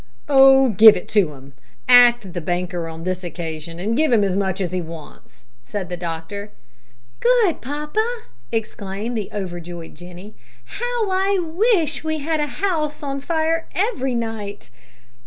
[0.27, 0.69] "Oh!
[0.69, 1.53] give it him.
[1.87, 5.89] Act the banker on this occasion, and give him as much as he wants," said
[5.89, 6.49] the doctor.
[7.19, 10.33] "Good papa!" exclaimed the overjoyed Jenny;
[10.65, 14.71] "how I wis' we had a house on fire every night!"